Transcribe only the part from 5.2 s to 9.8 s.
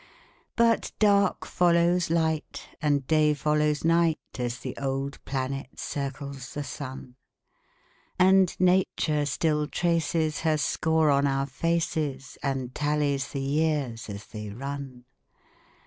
planet circles the sun; And nature still